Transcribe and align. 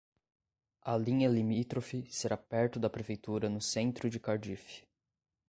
A 0.81 0.97
linha 0.97 1.29
limítrofe 1.29 2.07
será 2.11 2.35
perto 2.35 2.79
da 2.79 2.89
Prefeitura 2.89 3.47
no 3.47 3.61
centro 3.61 4.09
de 4.09 4.19
Cardiff. 4.19 4.81